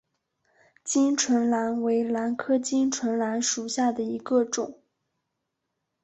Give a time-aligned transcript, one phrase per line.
[0.83, 4.81] 巾唇兰为兰科巾唇兰属下的一个种。